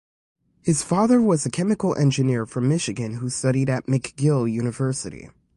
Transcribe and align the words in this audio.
His 0.63 0.81
father 0.81 1.21
was 1.21 1.45
a 1.45 1.51
chemical 1.51 1.95
engineer 1.95 2.47
from 2.47 2.67
Michigan 2.67 3.17
who 3.17 3.29
studied 3.29 3.69
at 3.69 3.85
McGill 3.85 4.51
University. 4.51 5.29